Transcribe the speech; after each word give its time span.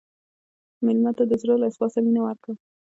مېلمه 0.85 1.11
ته 1.17 1.23
د 1.27 1.31
زړه 1.41 1.53
له 1.61 1.65
اخلاصه 1.71 1.99
مینه 2.05 2.21
ورکړه. 2.23 2.53